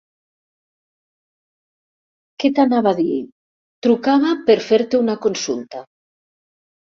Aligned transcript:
Què 2.43 2.51
t'anava 2.59 2.95
a 2.97 2.97
dir, 2.99 3.19
trucava 3.87 4.33
per 4.47 4.55
fer-te 4.69 5.03
una 5.03 5.19
consulta. 5.27 5.83